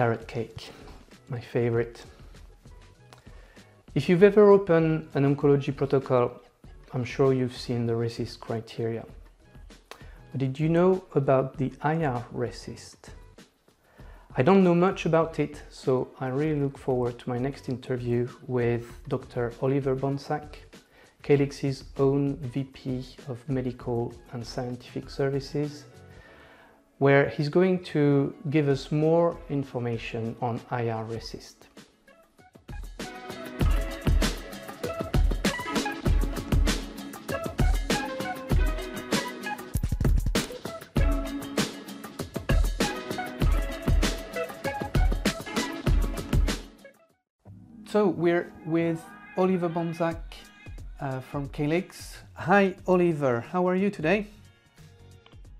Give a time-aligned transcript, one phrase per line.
[0.00, 0.70] carrot cake,
[1.28, 2.02] my favorite.
[3.94, 6.40] If you've ever opened an oncology protocol,
[6.94, 9.04] I'm sure you've seen the RECIST criteria.
[10.30, 13.10] But did you know about the IR RECIST?
[14.38, 18.26] I don't know much about it, so I really look forward to my next interview
[18.46, 19.52] with Dr.
[19.60, 20.48] Oliver Bohnsack,
[21.22, 25.84] Calyx's own VP of Medical and Scientific Services,
[27.00, 31.56] where he's going to give us more information on IR RECIST.
[47.88, 49.02] So we're with
[49.38, 50.18] Oliver Bohnsack
[51.00, 52.18] uh, from Calyx.
[52.34, 53.40] Hi, Oliver.
[53.40, 54.26] How are you today?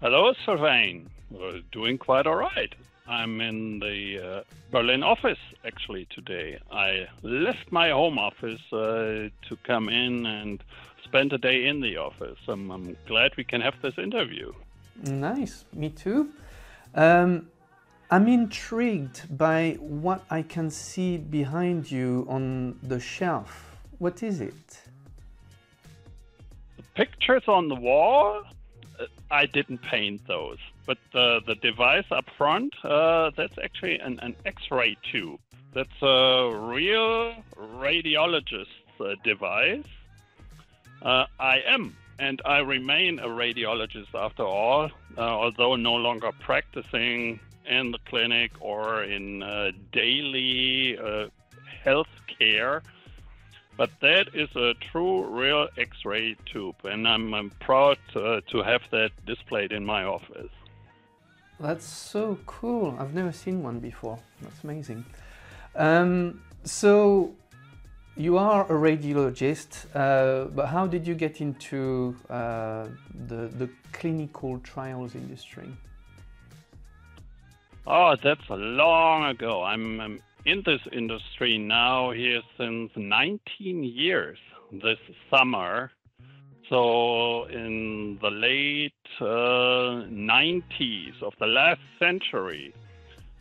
[0.03, 1.09] Hello, Sylvain.
[1.31, 2.75] We're doing quite all right.
[3.07, 6.59] I'm in the uh, Berlin office actually today.
[6.71, 10.63] I left my home office uh, to come in and
[11.05, 12.39] spend a day in the office.
[12.49, 14.53] I'm, I'm glad we can have this interview.
[15.03, 16.31] Nice, me too.
[16.95, 17.49] Um,
[18.11, 23.77] I'm intrigued by what I can see behind you on the shelf.
[23.99, 24.81] What is it?
[26.77, 28.43] The pictures on the wall,
[29.31, 34.35] I didn't paint those, but uh, the device up front, uh, that's actually an, an
[34.45, 35.41] X-ray tube.
[35.73, 38.69] That's a real radiologist's
[39.01, 39.85] uh, device.
[41.03, 47.41] Uh, I am and I remain a radiologist after all, uh, although no longer practicing
[47.67, 51.29] in the clinic or in uh, daily uh,
[51.83, 52.83] health care.
[53.81, 58.63] But that is a true, real X ray tube, and I'm, I'm proud uh, to
[58.63, 60.53] have that displayed in my office.
[61.59, 62.95] That's so cool.
[62.99, 64.19] I've never seen one before.
[64.43, 65.07] That's amazing.
[65.75, 67.33] Um, so,
[68.19, 72.87] you are a radiologist, uh, but how did you get into uh,
[73.29, 75.71] the, the clinical trials industry?
[77.87, 79.63] Oh, that's long ago.
[79.63, 84.39] I'm, I'm in this industry now here since 19 years
[84.71, 84.99] this
[85.31, 85.91] summer.
[86.69, 92.73] So, in the late uh, 90s of the last century,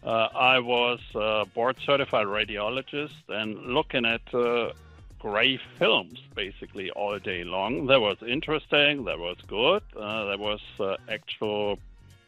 [0.04, 4.72] uh, I was a board certified radiologist and looking at uh,
[5.20, 7.86] gray films basically all day long.
[7.86, 11.78] That was interesting, that was good, uh, there was uh, actual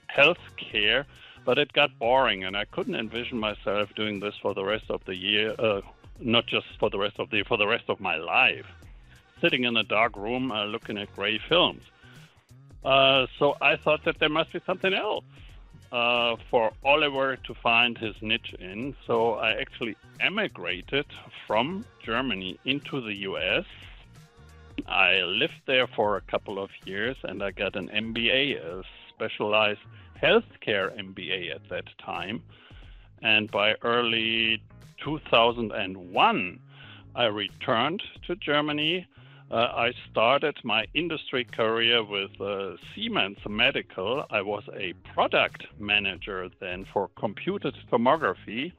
[0.08, 1.08] health care
[1.46, 5.04] but it got boring, and I couldn't envision myself doing this for the rest of
[5.06, 5.56] the year.
[5.58, 5.82] Uh,
[6.20, 8.68] not just for the rest of the for the rest of my life,
[9.42, 11.84] sitting in a dark room uh, looking at gray films.
[12.84, 15.26] Uh, so I thought that there must be something else
[15.92, 18.96] uh, for Oliver to find his niche in.
[19.06, 21.06] So I actually emigrated
[21.48, 23.66] from Germany into the U.S.
[24.88, 29.82] I lived there for a couple of years, and I got an MBA, a specialized
[30.22, 32.44] healthcare MBA at that time.
[33.22, 34.62] And by early
[35.04, 36.60] 2001,
[37.16, 39.08] I returned to Germany.
[39.50, 44.26] Uh, I started my industry career with uh, Siemens Medical.
[44.30, 48.72] I was a product manager then for computed tomography.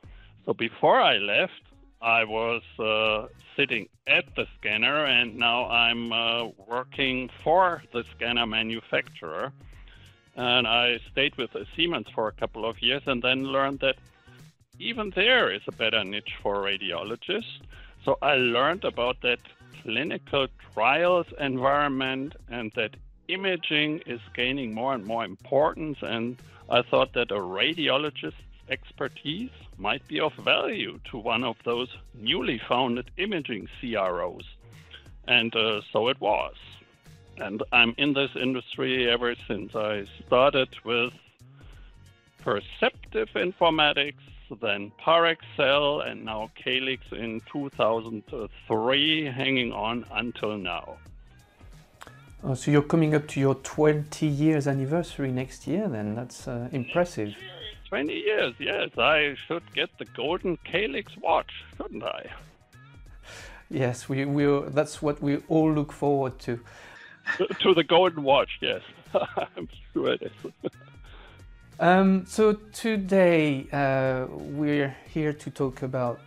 [0.47, 1.63] So before I left,
[2.01, 8.47] I was uh, sitting at the scanner, and now I'm uh, working for the scanner
[8.47, 9.53] manufacturer.
[10.37, 13.97] And I stayed with Siemens for a couple of years and then learned that
[14.79, 17.61] even there is a better niche for radiologists.
[18.05, 19.39] So I learned about that
[19.83, 22.97] clinical trials environment and that
[23.29, 25.99] imaging is gaining more and more importance.
[26.03, 26.37] And
[26.71, 28.35] I thought that a radiologist's
[28.69, 34.47] expertise might be of value to one of those newly founded imaging CROs.
[35.29, 36.55] And uh, so it was.
[37.39, 41.13] And I'm in this industry ever since I started with
[42.39, 44.15] Perceptive Informatics,
[44.61, 50.97] then Parexel, and now Calyx in 2003, hanging on until now.
[52.45, 56.17] Oh, so you're coming up to your 20 years anniversary next year, then?
[56.17, 57.35] That's uh, impressive.
[57.89, 58.91] 20 years, yes.
[58.99, 62.31] I should get the golden Calyx watch, shouldn't I?
[63.71, 66.61] Yes, we, we, that's what we all look forward to
[67.61, 68.83] to the golden watch, yes.
[69.57, 70.53] I'm sure it is.
[71.81, 76.21] um, so today uh, we're here to talk about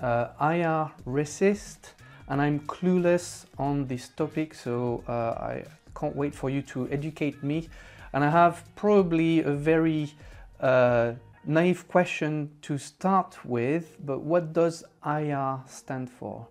[0.00, 1.92] uh, IR RECIST,
[2.28, 5.64] and I'm clueless on this topic, so uh, I
[5.98, 7.68] can't wait for you to educate me.
[8.12, 10.14] And I have probably a very
[10.60, 11.12] uh,
[11.44, 16.46] naive question to start with, but what does IR stand for?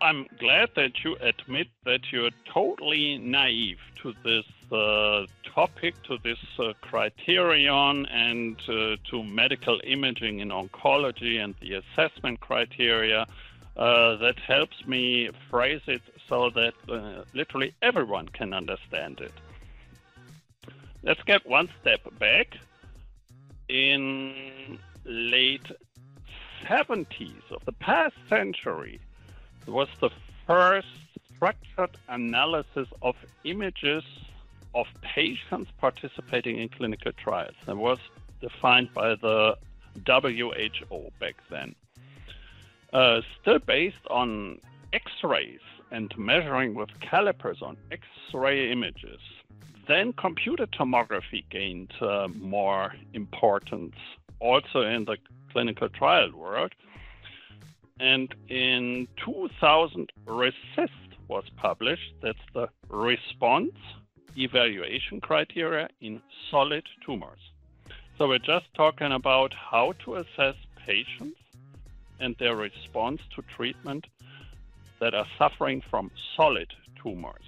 [0.00, 6.38] I'm glad that you admit that you're totally naive to this uh, topic, to this
[6.58, 13.26] uh, criterion, and uh, to medical imaging in oncology and the assessment criteria.
[13.76, 19.32] Uh, that helps me phrase it so that uh, literally everyone can understand it.
[21.02, 22.56] Let's get one step back.
[23.68, 25.66] In late
[26.64, 29.00] 70s of the past century,
[29.68, 30.10] was the
[30.46, 30.88] first
[31.34, 34.04] structured analysis of images
[34.74, 37.54] of patients participating in clinical trials.
[37.66, 37.98] That was
[38.40, 39.56] defined by the
[40.06, 41.74] WHO back then.
[42.92, 44.58] Uh, still based on
[44.92, 45.60] X rays
[45.90, 49.20] and measuring with calipers on X ray images.
[49.86, 53.96] Then computer tomography gained uh, more importance
[54.40, 55.16] also in the
[55.50, 56.72] clinical trial world.
[58.00, 60.90] And in 2000, RECIST
[61.28, 62.14] was published.
[62.22, 63.74] That's the response
[64.36, 67.40] evaluation criteria in solid tumors.
[68.16, 70.54] So we're just talking about how to assess
[70.86, 71.38] patients
[72.20, 74.06] and their response to treatment
[75.00, 77.44] that are suffering from solid tumors.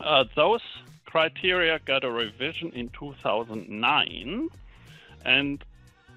[0.00, 0.62] Uh, those
[1.04, 4.48] criteria got a revision in 2009,
[5.24, 5.64] and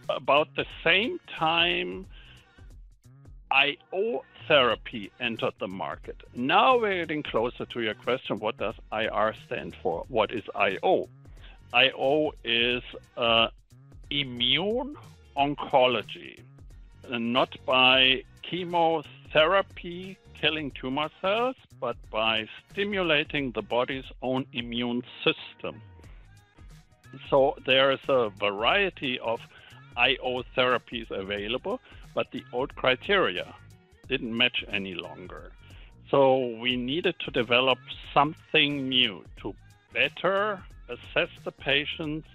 [0.10, 2.06] about the same time,
[3.52, 6.18] IO therapy entered the market.
[6.36, 10.06] Now we're getting closer to your question what does IR stand for?
[10.08, 11.08] What is IO?
[11.74, 12.84] IO is
[13.18, 13.48] uh,
[14.10, 14.96] immune
[15.38, 16.40] oncology,
[17.10, 25.82] not by chemotherapy killing tumor cells, but by stimulating the body's own immune system.
[27.30, 29.42] So there is a variety of
[29.98, 31.80] IO therapies available,
[32.14, 33.54] but the old criteria
[34.08, 35.52] didn't match any longer.
[36.10, 37.78] So we needed to develop
[38.14, 39.54] something new to
[39.94, 42.28] better assess the patients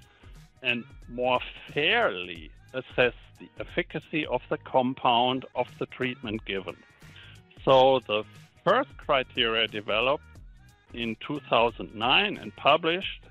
[0.62, 1.40] and more
[1.72, 6.76] fairly assess the efficacy of the compound of the treatment given.
[7.64, 8.24] So the
[8.64, 10.24] first criteria developed
[10.92, 13.22] in 2009 and published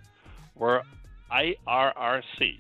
[0.56, 0.84] were
[1.32, 2.60] IRRC.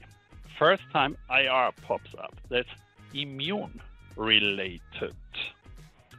[0.57, 2.35] First time IR pops up.
[2.49, 2.69] That's
[3.13, 3.79] immune
[4.15, 5.15] related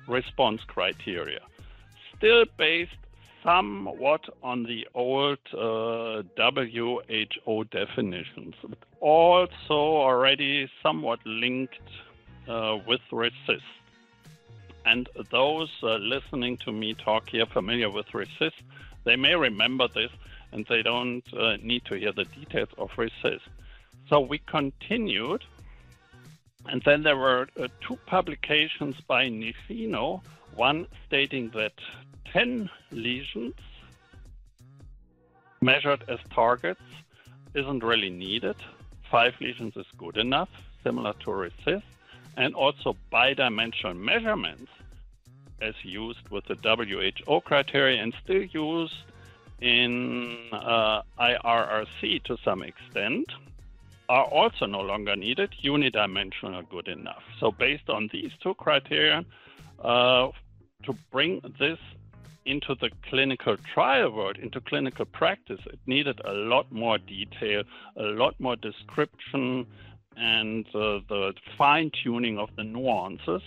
[0.07, 1.41] response criteria.
[2.17, 2.93] Still based
[3.43, 11.79] somewhat on the old uh, WHO definitions, but also already somewhat linked
[12.49, 13.61] uh, with RECIST.
[14.87, 18.53] And those uh, listening to me talk here familiar with RECIST,
[19.05, 20.11] they may remember this
[20.53, 23.41] and they don't uh, need to hear the details of RECIST.
[24.09, 25.43] So we continued
[26.67, 30.23] and then there were uh, two publications by Nishino,
[30.55, 31.73] one stating that
[32.33, 33.55] 10 lesions
[35.61, 36.83] measured as targets
[37.55, 38.57] isn't really needed.
[39.11, 40.49] Five lesions is good enough,
[40.83, 41.83] similar to RECIST,
[42.37, 44.71] and also bidimensional measurements
[45.61, 48.95] as used with the WHO criteria and still used
[49.61, 53.27] in uh, IRRC to some extent
[54.09, 55.51] are also no longer needed.
[55.63, 57.23] Unidimensional good enough.
[57.41, 59.25] So based on these two criteria,
[59.83, 60.29] uh,
[60.85, 61.79] to bring this
[62.47, 67.63] into the clinical trial world, into clinical practice, it needed a lot more detail,
[67.97, 69.67] a lot more description,
[70.17, 73.43] and uh, the fine tuning of the nuances.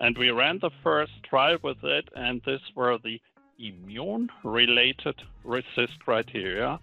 [0.00, 3.20] And we ran the first trial with it, and these were the
[3.58, 6.80] immune related RECIST criteria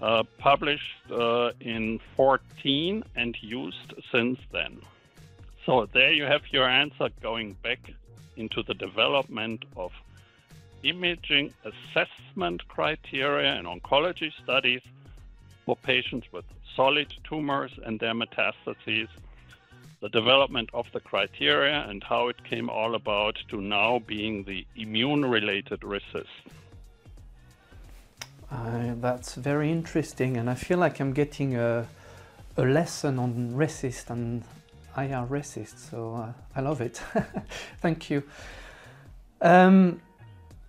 [0.00, 4.80] uh, published uh, in 14 and used since then.
[5.64, 7.92] So there you have your answer going back
[8.36, 9.92] into the development of
[10.82, 14.82] imaging assessment criteria in oncology studies
[15.64, 16.44] for patients with
[16.76, 19.08] solid tumors and their metastases,
[20.00, 24.64] the development of the criteria and how it came all about to now being the
[24.76, 26.26] immune related RECIST.
[28.50, 31.86] Uh, that's very interesting, and I feel like I'm getting a,
[32.56, 34.44] a lesson on RECIST and
[34.96, 37.02] IR RECIST, so uh, I love it.
[37.80, 38.22] Thank you.
[39.40, 40.00] Um,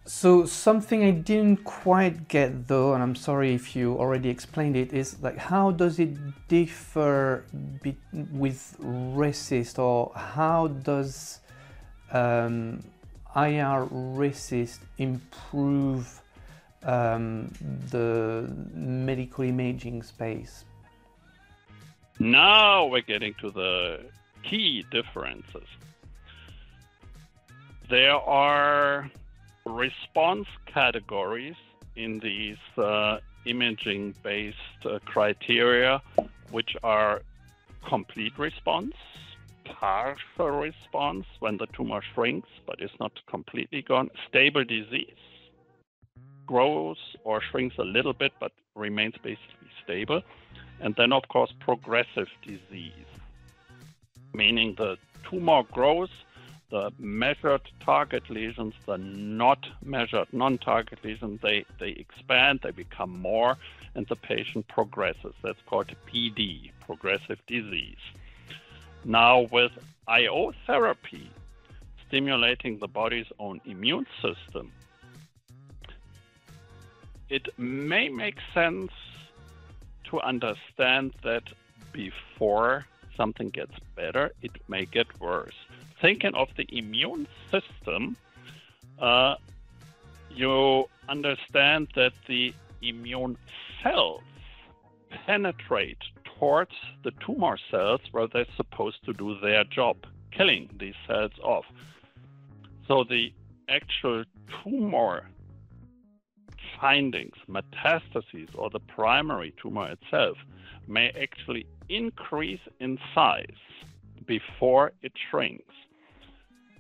[0.06, 4.94] so something I didn't quite get though, and I'm sorry if you already explained it,
[4.94, 6.18] is like how does it
[6.48, 7.46] differ
[8.32, 11.42] with RECIST, or how does
[12.12, 12.84] um,
[13.36, 16.22] IR RECIST improve
[16.84, 17.52] um,
[17.90, 20.66] the medical imaging space?
[22.20, 24.00] Now we're getting to the
[24.44, 25.68] key differences.
[27.90, 29.10] There are
[29.66, 31.56] response categories
[31.96, 36.02] in these uh, imaging based uh, criteria,
[36.52, 37.22] which are
[37.88, 38.94] complete response,
[39.66, 45.16] partial response when the tumor shrinks but is not completely gone, stable disease,
[46.48, 50.22] grows or shrinks a little bit but remains basically stable,
[50.80, 53.12] and then, of course, progressive disease,
[54.34, 54.98] meaning the
[55.30, 56.10] tumor grows
[56.70, 63.58] the measured target lesions, the not measured non-target lesions, they, they expand, they become more,
[63.96, 65.34] and the patient progresses.
[65.42, 67.96] That's called PD, progressive disease.
[69.06, 69.72] Now with
[70.08, 71.32] IO therapy,
[72.08, 74.72] stimulating the body's own immune system,
[77.30, 78.92] it may make sense
[80.06, 81.44] to understand that
[81.92, 85.56] before something gets better, it may get worse
[86.02, 88.16] thinking of the immune system,
[89.00, 89.36] uh,
[90.30, 93.38] you understand that the immune
[93.82, 94.22] cells
[95.26, 99.98] penetrate towards the tumor cells where they're supposed to do their job,
[100.32, 101.66] killing these cells off.
[102.88, 103.34] So the
[103.70, 104.24] actual
[104.64, 105.28] tumor
[106.80, 110.38] findings, metastases, or the primary tumor itself
[110.88, 113.62] may actually increase in size
[114.26, 115.74] before it shrinks.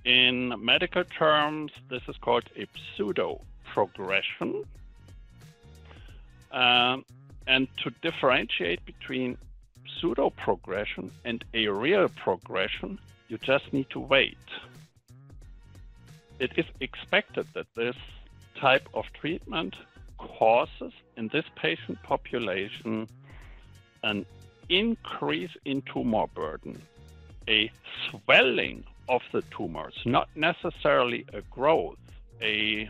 [0.06, 3.42] In medical terms, this is called a pseudo
[3.74, 4.64] progression.
[6.52, 7.04] Um,
[7.46, 9.38] and to differentiate between
[10.00, 14.38] pseudo progression and a real progression, you just need to wait.
[16.40, 17.96] It is expected that this
[18.60, 19.76] type of treatment
[20.18, 23.08] causes in this patient population
[24.04, 24.26] an
[24.70, 26.82] increase in tumor burden,
[27.48, 27.72] a
[28.10, 31.98] swelling of the tumors, not necessarily a growth,
[32.42, 32.90] a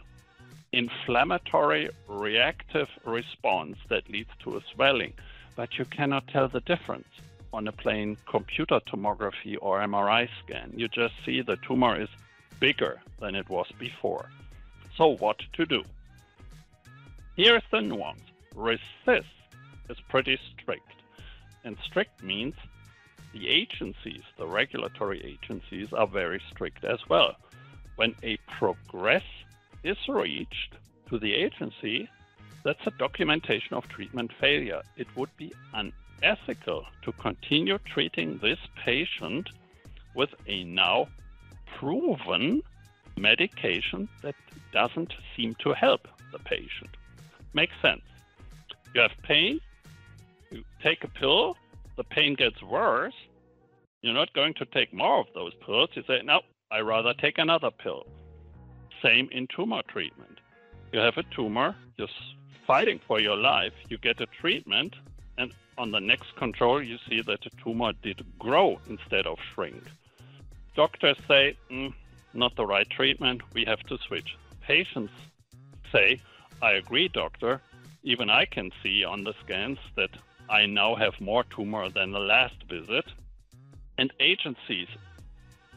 [0.73, 5.13] inflammatory reactive response that leads to a swelling,
[5.55, 7.07] but you cannot tell the difference
[7.53, 10.73] on a plain computer tomography or MRI scan.
[10.75, 12.09] You just see the tumor is
[12.59, 14.29] bigger than it was before.
[14.97, 15.83] So what to do?
[17.35, 18.19] Here's the nuance.
[18.55, 19.25] RECIST
[19.89, 21.03] is pretty strict.
[21.63, 22.55] And strict means
[23.31, 27.35] the agencies, the regulatory agencies, are very strict as well.
[27.95, 29.23] When a progress
[29.83, 30.73] is reached
[31.09, 32.09] to the agency,
[32.63, 34.81] that's a documentation of treatment failure.
[34.95, 39.49] It would be unethical to continue treating this patient
[40.15, 41.07] with a now
[41.77, 42.63] proven
[43.17, 44.35] medication that
[44.71, 46.89] doesn't seem to help the patient.
[47.53, 48.01] Makes sense.
[48.93, 49.59] You have pain,
[50.51, 51.57] you take a pill,
[51.95, 53.13] the pain gets worse,
[54.01, 55.89] you're not going to take more of those pills.
[55.93, 58.05] You say, no, I rather take another pill.
[59.03, 60.39] Same in tumor treatment.
[60.91, 62.07] You have a tumor, you're
[62.65, 64.95] fighting for your life, you get a treatment,
[65.37, 69.83] and on the next control, you see that the tumor did grow instead of shrink.
[70.75, 71.93] Doctors say, mm,
[72.33, 74.37] not the right treatment, we have to switch.
[74.61, 75.13] Patients
[75.91, 76.21] say,
[76.61, 77.61] I agree, doctor.
[78.03, 80.11] Even I can see on the scans that
[80.49, 83.05] I now have more tumor than the last visit.
[83.97, 84.87] And agencies,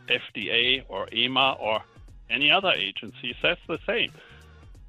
[0.08, 1.82] FDA or EMA or
[2.28, 4.12] any other agency says the same.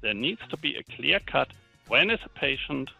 [0.00, 1.48] There needs to be a clear cut
[1.88, 2.90] when is a patient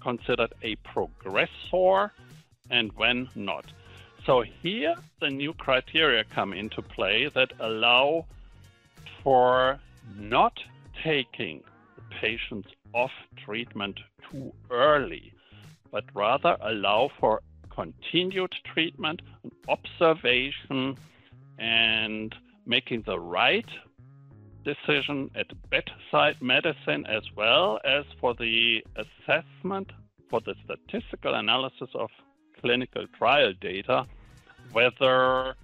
[0.00, 2.10] considered a progressor
[2.70, 3.64] and when not.
[4.26, 8.26] So here the new criteria come into play that allow
[9.22, 9.78] for
[10.16, 10.58] not
[11.04, 11.62] taking
[11.94, 13.12] the patients off
[13.44, 15.32] treatment too early
[15.92, 17.40] but rather allow for
[17.70, 19.22] continued treatment,
[19.68, 20.96] observation,
[21.58, 22.34] and
[22.66, 23.68] making the right
[24.64, 29.92] decision at bedside medicine as well as for the assessment
[30.28, 32.10] for the statistical analysis of
[32.60, 34.04] clinical trial data
[34.76, 35.54] whether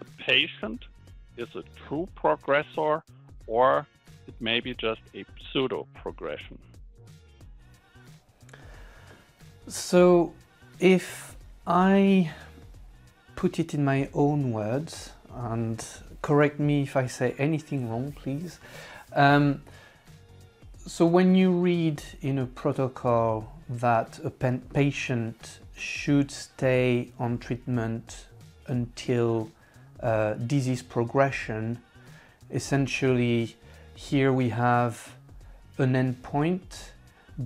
[0.00, 0.80] the patient
[1.36, 3.00] is a true progressor
[3.46, 3.86] or
[4.26, 6.58] it may be just a pseudo progression.
[9.68, 10.32] So,
[10.80, 12.32] if I
[13.36, 15.86] put it in my own words, and
[16.22, 18.58] correct me if I say anything wrong, please.
[19.12, 19.62] Um,
[20.84, 28.26] so, when you read in a protocol that a patient should stay on treatment
[28.66, 29.50] until
[30.00, 31.82] uh, disease progression,
[32.50, 33.56] essentially,
[33.94, 35.14] here we have
[35.78, 36.90] an endpoint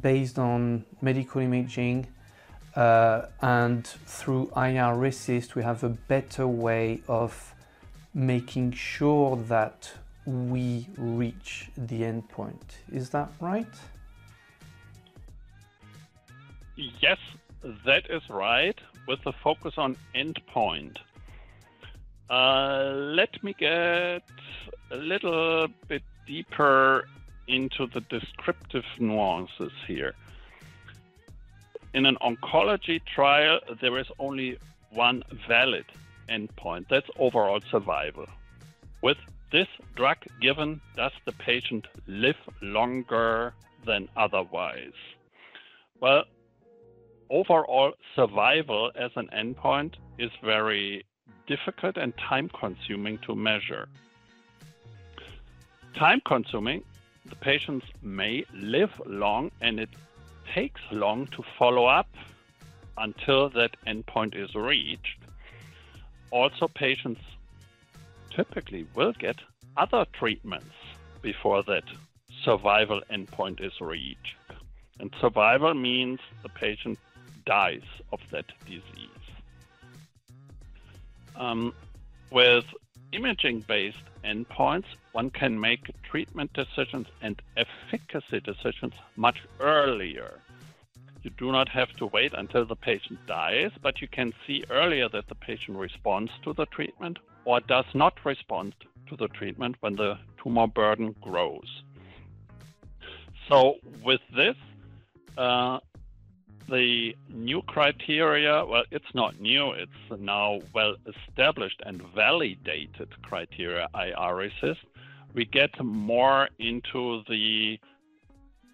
[0.00, 2.06] based on medical imaging
[2.74, 7.54] Uh, and through IR RECIST, we have a better way of
[8.14, 9.90] making sure that
[10.24, 12.62] we reach the endpoint.
[12.92, 13.66] Is that right?
[16.76, 17.18] Yes,
[17.62, 20.96] that is right, with the focus on endpoint.
[22.28, 24.22] Uh, let me get
[24.90, 27.06] a little bit deeper
[27.48, 30.14] into the descriptive nuances here.
[31.92, 34.58] In an oncology trial, there is only
[34.90, 35.86] one valid
[36.28, 38.26] endpoint that's overall survival.
[39.02, 39.18] With
[39.50, 44.92] this drug given, does the patient live longer than otherwise?
[46.00, 46.24] Well,
[47.30, 51.04] overall survival as an endpoint is very
[51.46, 53.88] difficult and time consuming to measure.
[55.94, 56.82] Time consuming,
[57.26, 59.90] the patients may live long and it
[60.54, 62.08] takes long to follow up
[62.98, 65.18] until that endpoint is reached.
[66.30, 67.20] Also, patients
[68.30, 69.36] typically will get
[69.76, 70.74] other treatments
[71.22, 71.84] before that
[72.44, 74.36] survival endpoint is reached.
[74.98, 76.98] And survival means the patient
[77.50, 79.24] dies of that disease.
[81.34, 81.74] Um,
[82.30, 82.64] with
[83.10, 90.38] imaging based endpoints, one can make treatment decisions and efficacy decisions much earlier.
[91.24, 95.08] You do not have to wait until the patient dies, but you can see earlier
[95.08, 98.74] that the patient responds to the treatment or does not respond
[99.08, 101.82] to the treatment when the tumor burden grows.
[103.48, 104.56] So, with this,
[105.36, 105.80] uh,
[106.68, 114.34] the new criteria, well, it's not new, it's now well established and validated criteria IR
[114.34, 114.78] RECIST.
[115.34, 117.78] We get more into the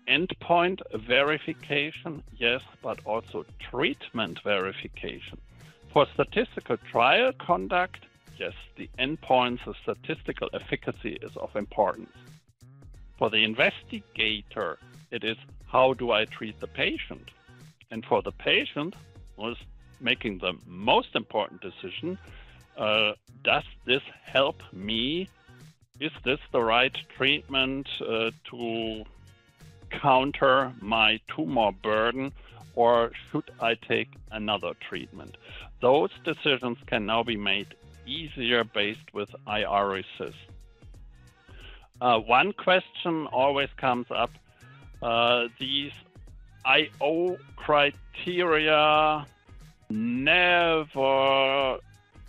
[0.08, 5.38] endpoint verification, yes, but also treatment verification.
[5.92, 8.04] For statistical trial conduct,
[8.38, 12.16] yes, the endpoints of statistical efficacy is of importance.
[13.18, 14.78] For the investigator,
[15.10, 17.30] it is how do I treat the patient?
[17.90, 18.94] And for the patient,
[19.36, 19.56] was
[20.00, 22.18] making the most important decision
[22.76, 25.28] uh, does this help me?
[25.98, 29.04] Is this the right treatment uh, to
[29.90, 32.32] counter my tumor burden,
[32.74, 35.38] or should I take another treatment?
[35.80, 37.74] Those decisions can now be made
[38.06, 40.02] easier based with IR.
[42.00, 44.30] Uh, one question always comes up
[45.00, 45.92] uh, these
[46.66, 49.26] IO criteria
[49.88, 51.78] never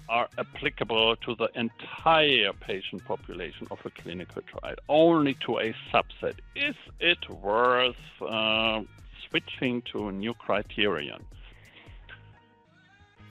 [0.09, 6.35] are applicable to the entire patient population of a clinical trial, only to a subset.
[6.55, 8.83] Is it worth uh,
[9.27, 11.25] switching to a new criterion?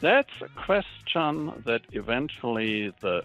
[0.00, 3.22] That's a question that eventually the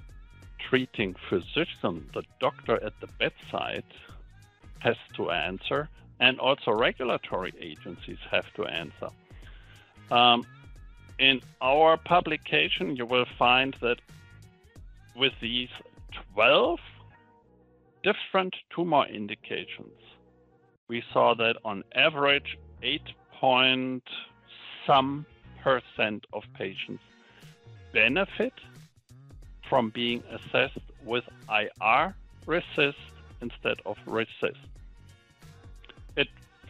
[0.59, 3.83] treating physician, the doctor at the bedside,
[4.79, 5.89] has to answer
[6.21, 9.09] and also regulatory agencies have to answer.
[10.11, 10.45] Um,
[11.17, 13.99] in our publication, you will find that
[15.15, 15.69] with these
[16.35, 16.79] 12
[18.03, 19.97] different tumor indications,
[20.87, 23.01] we saw that on average, 8
[23.33, 24.03] point
[24.85, 25.25] some
[25.63, 27.03] percent of patients
[27.93, 28.53] benefit
[29.67, 32.95] from being assessed with IR RECIST
[33.41, 34.80] instead of RECIST it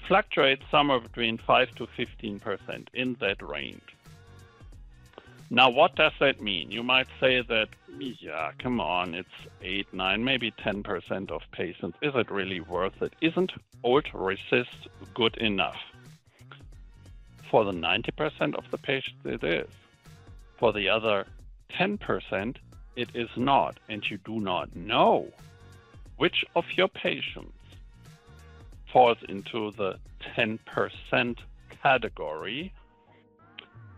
[0.07, 3.81] fluctuates somewhere between 5 to 15% in that range.
[5.49, 6.71] Now, what does that mean?
[6.71, 7.67] You might say that,
[7.99, 9.27] yeah, come on, it's
[9.61, 11.97] 8, 9, maybe 10% of patients.
[12.01, 13.13] Is it really worth it?
[13.19, 13.51] Isn't
[13.83, 15.75] old RECIST good enough?
[17.49, 19.69] For the 90% of the patients, it is.
[20.57, 21.25] For the other
[21.71, 22.55] 10%,
[22.95, 23.77] it is not.
[23.89, 25.27] And you do not know
[26.15, 27.57] which of your patients
[28.91, 29.95] falls into the
[30.37, 31.37] 10%
[31.81, 32.73] category.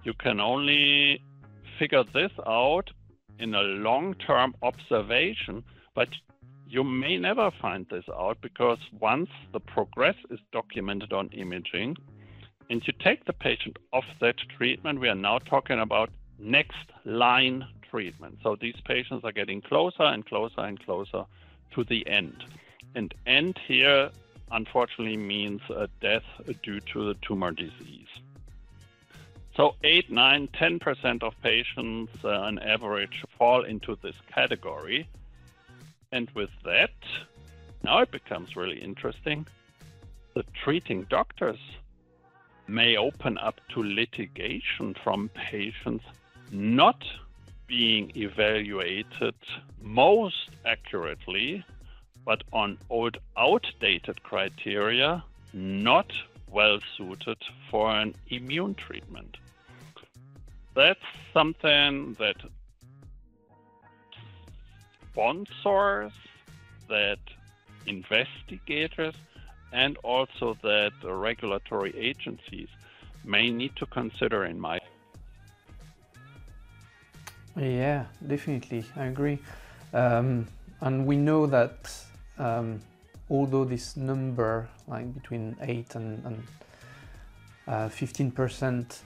[0.04, 1.22] You can only
[1.80, 2.92] figure this out
[3.40, 5.64] in a long term observation,
[5.96, 6.10] but
[6.68, 11.96] you may never find this out because once the progress is documented on imaging
[12.70, 17.66] and you take the patient off that treatment, we are now talking about next line
[17.90, 18.40] treatment.
[18.42, 21.26] So these patients are getting closer and closer and closer
[21.76, 22.44] to the end.
[22.96, 24.10] And end here
[24.54, 26.24] unfortunately means a death
[26.62, 28.08] due to the tumor disease.
[29.56, 35.08] So 8, 9, 10% of patients uh, on average fall into this category.
[36.12, 36.94] And with that,
[37.84, 39.46] now it becomes really interesting.
[40.34, 41.60] The treating doctors
[42.68, 46.06] may open up to litigation from patients
[46.52, 47.04] not
[47.68, 49.36] being evaluated
[49.82, 51.64] most accurately,
[52.26, 56.12] but on old outdated criteria not
[56.52, 57.38] well suited
[57.70, 59.38] for an immune treatment.
[60.76, 61.00] That's
[61.34, 62.38] something that
[65.12, 66.14] sponsors,
[66.90, 67.20] that
[67.86, 69.14] investigators,
[69.72, 72.70] and also that regulatory agencies
[73.26, 74.80] may need to consider in my
[77.56, 79.40] yeah definitely i agree
[79.94, 80.48] um,
[80.82, 81.90] and we know that
[82.38, 82.80] um,
[83.30, 86.44] although this number like between 8 and, and
[87.68, 89.00] uh, 15%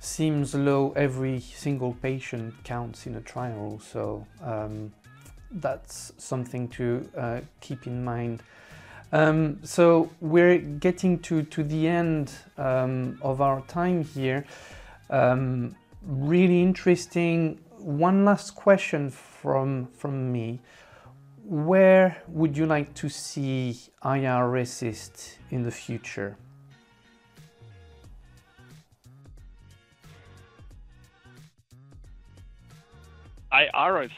[0.00, 4.92] seems low every single patient counts in a trial so um,
[5.52, 8.42] that's something to uh, keep in mind
[9.12, 14.44] um, so we're getting to, to the end um, of our time here.
[15.10, 17.60] Um, really interesting.
[17.78, 20.60] One last question from, from me.
[21.48, 26.36] Where would you like to see IR RECIST in the future?
[33.52, 34.08] IR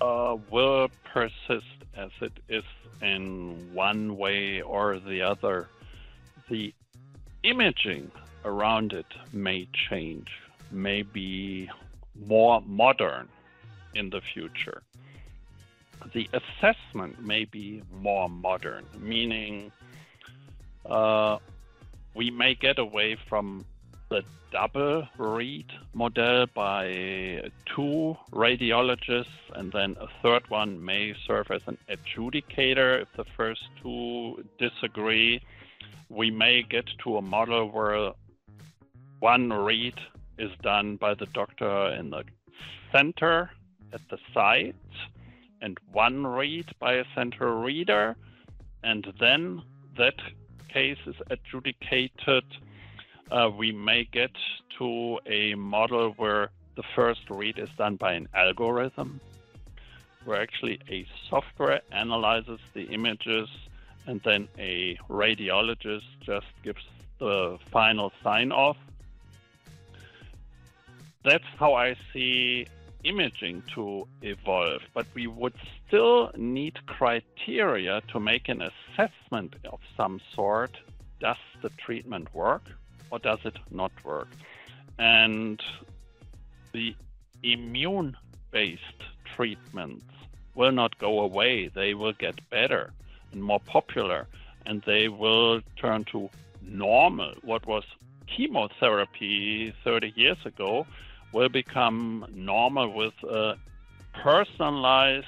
[0.00, 1.64] uh, will persist
[1.96, 2.64] as it is
[3.00, 5.68] in one way or the other.
[6.50, 6.74] The
[7.44, 8.10] imaging
[8.44, 10.32] around it may change,
[10.72, 11.70] may be
[12.26, 13.28] more modern
[13.94, 14.82] in the future.
[16.12, 19.72] The assessment may be more modern, meaning
[20.84, 21.38] uh,
[22.14, 23.64] we may get away from
[24.10, 31.62] the double read model by two radiologists, and then a third one may serve as
[31.66, 35.40] an adjudicator if the first two disagree.
[36.10, 38.12] We may get to a model where
[39.20, 39.98] one read
[40.36, 42.24] is done by the doctor in the
[42.90, 43.50] center
[43.92, 44.74] at the site,
[45.62, 48.16] and one read by a central reader,
[48.82, 49.62] and then
[49.96, 50.16] that
[50.68, 52.44] case is adjudicated
[53.32, 54.30] uh, we may get
[54.78, 59.20] to a model where the first read is done by an algorithm,
[60.24, 63.48] where actually a software analyzes the images
[64.06, 66.84] and then a radiologist just gives
[67.18, 68.76] the final sign off.
[71.24, 72.66] That's how I see
[73.04, 75.54] imaging to evolve, but we would
[75.86, 80.76] still need criteria to make an assessment of some sort.
[81.20, 82.62] Does the treatment work?
[83.12, 84.28] or does it not work?
[84.98, 85.62] And
[86.72, 86.96] the
[87.42, 88.16] immune
[88.50, 89.02] based
[89.36, 90.06] treatments
[90.54, 92.92] will not go away, they will get better
[93.30, 94.26] and more popular,
[94.66, 96.28] and they will turn to
[96.62, 97.34] normal.
[97.42, 97.84] What was
[98.26, 100.86] chemotherapy 30 years ago
[101.32, 103.56] will become normal with a
[104.12, 105.26] personalized,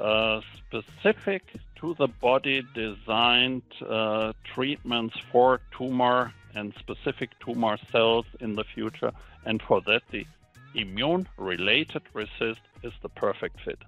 [0.00, 1.42] uh, specific
[1.76, 9.12] to the body designed uh, treatments for tumor and specific tumor cells in the future.
[9.44, 10.26] And for that, the
[10.74, 13.78] immune related RECIST is the perfect fit.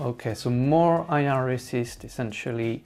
[0.00, 2.84] Okay, so more IR RECIST essentially,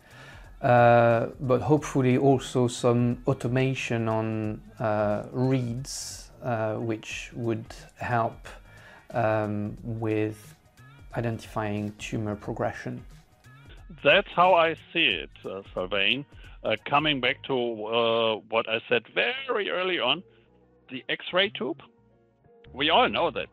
[0.63, 8.49] uh, but hopefully also some automation on uh, reads, uh, which would help
[9.13, 10.55] um, with
[11.17, 13.03] identifying tumor progression.
[14.05, 16.25] That's how I see it, uh, Sylvain.
[16.65, 20.23] Uh, coming back to uh, what I said very early on,
[20.91, 21.81] the X ray tube,
[22.73, 23.49] we all know that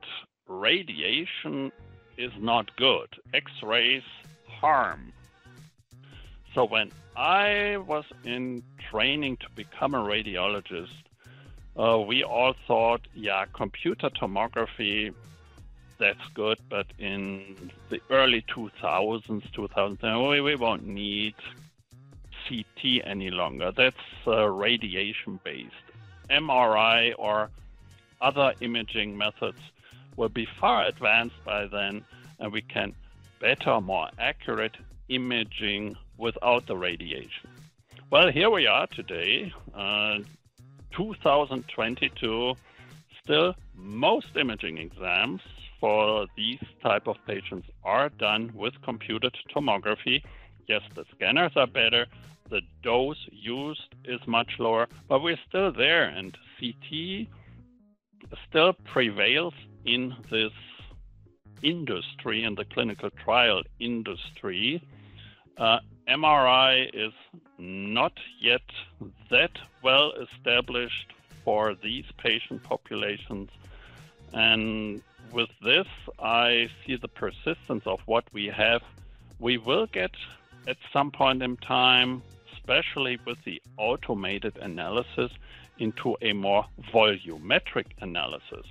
[0.47, 1.71] radiation
[2.17, 3.07] is not good.
[3.33, 4.03] X rays
[4.47, 5.13] harm.
[6.53, 11.02] So when I was in training to become a radiologist,
[11.77, 15.13] uh, we all thought, yeah, computer tomography,
[15.97, 21.35] that's good, but in the early 2000s, 2010, we, we won't need
[22.47, 23.71] CT any longer.
[23.71, 23.95] That's
[24.27, 25.71] uh, radiation based.
[26.29, 27.49] MRI or
[28.21, 29.59] other imaging methods
[30.15, 32.03] will be far advanced by then,
[32.39, 32.93] and we can
[33.39, 34.77] better, more accurate
[35.09, 37.49] imaging without the radiation.
[38.09, 40.19] Well, here we are today, uh,
[40.95, 42.53] 2022.
[43.23, 45.41] Still, most imaging exams
[45.79, 50.23] for these type of patients are done with computed tomography.
[50.67, 52.05] Yes, the scanners are better,
[52.49, 57.27] the dose used is much lower, but we're still there, and CT
[58.47, 59.53] still prevails
[59.85, 60.51] in this
[61.61, 64.81] industry, in the clinical trial industry.
[65.57, 67.13] Uh, MRI is
[67.57, 68.61] not yet
[69.29, 71.13] that well established
[71.43, 73.49] for these patient populations.
[74.33, 75.87] And with this,
[76.19, 78.81] I see the persistence of what we have.
[79.39, 80.11] We will get
[80.67, 82.21] at some point in time,
[82.53, 85.31] especially with the automated analysis,
[85.79, 88.65] into a more volumetric analysis.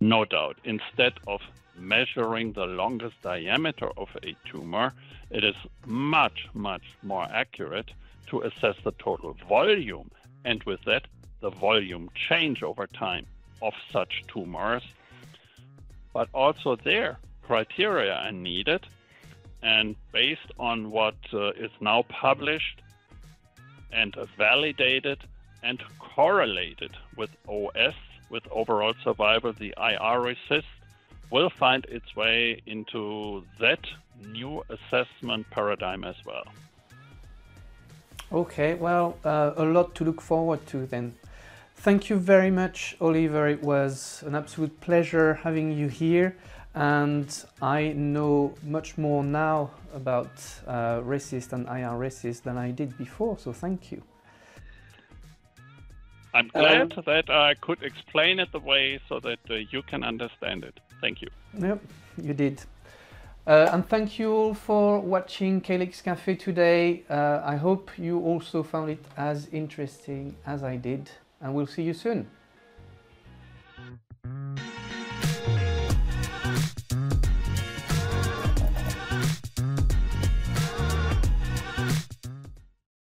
[0.00, 0.58] No doubt.
[0.64, 1.40] Instead of
[1.76, 4.92] measuring the longest diameter of a tumor,
[5.30, 5.56] it is
[5.86, 7.90] much, much more accurate
[8.26, 10.10] to assess the total volume
[10.44, 11.06] and with that,
[11.40, 13.26] the volume change over time
[13.60, 14.82] of such tumors.
[16.12, 18.86] But also there, criteria are needed.
[19.62, 22.82] And based on what uh, is now published
[23.92, 25.18] and validated
[25.62, 27.94] and correlated with OS,
[28.30, 30.64] with overall survival, the IR RECIST
[31.32, 33.80] will find its way into that
[34.28, 36.44] new assessment paradigm as well.
[38.30, 41.14] Okay, well, uh, a lot to look forward to then.
[41.76, 43.48] Thank you very much, Oliver.
[43.48, 46.36] It was an absolute pleasure having you here,
[46.74, 47.28] and
[47.60, 50.30] I know much more now about
[50.66, 54.02] uh, RECIST and IR RECIST than I did before, so thank you.
[56.34, 60.02] I'm glad um, that I could explain it the way so that uh, you can
[60.02, 60.78] understand it.
[61.02, 61.28] Thank you.
[61.58, 61.80] Yep,
[62.22, 62.62] you did.
[63.44, 67.02] Uh, and thank you all for watching Calyx Cafe today.
[67.10, 71.10] Uh, I hope you also found it as interesting as I did,
[71.40, 72.30] and we'll see you soon.